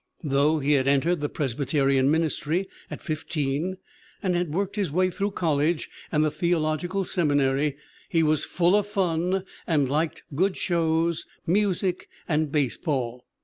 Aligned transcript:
Though 0.23 0.57
he 0.57 0.71
had 0.73 0.87
entered 0.87 1.21
the 1.21 1.29
Presbyterian 1.29 2.09
ministry 2.09 2.67
at 2.89 3.03
15 3.03 3.77
and 4.23 4.35
had 4.35 4.51
worked 4.51 4.75
his 4.75 4.91
way 4.91 5.11
through 5.11 5.29
col 5.29 5.57
lege 5.57 5.91
and 6.11 6.25
the 6.25 6.31
theological 6.31 7.03
seminary 7.03 7.77
he 8.09 8.23
was 8.23 8.43
"full 8.43 8.75
of 8.75 8.87
fun" 8.87 9.45
and 9.67 9.91
liked 9.91 10.23
"good 10.33 10.57
shows, 10.57 11.27
music 11.45 12.09
and 12.27 12.51
baseball. 12.51 13.27